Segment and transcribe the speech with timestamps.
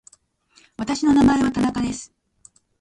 [0.77, 2.11] 私の名前は田中です。